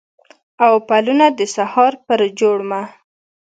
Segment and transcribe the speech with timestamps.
[0.65, 2.81] او پلونه د سهار پر جوړمه